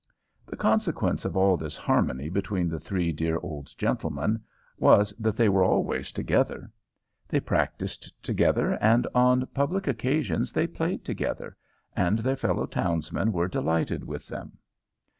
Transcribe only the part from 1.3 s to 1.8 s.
all this